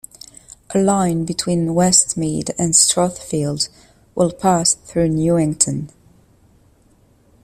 A 0.73 0.79
line 0.79 1.25
between 1.25 1.75
Westmead 1.75 2.49
and 2.57 2.73
Strathfield 2.73 3.69
will 4.15 4.31
pass 4.31 4.73
through 4.73 5.09
Newington. 5.09 5.91